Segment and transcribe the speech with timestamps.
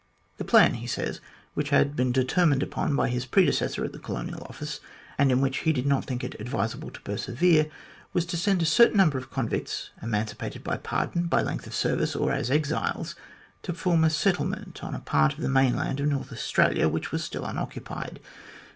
[0.37, 1.21] The plan, he says,
[1.53, 4.79] which had been determined upon by his predecessor at the Colonial Office,
[5.19, 7.67] and in which he did not think it advisable to persevere,
[8.11, 12.15] was to send a certain number of convicts, emancipated by pardon, by length of service,
[12.15, 13.13] or as exiles,
[13.61, 17.23] to form a settlement on a part of the mainland of North Australia, which was
[17.23, 18.19] still unoccupied.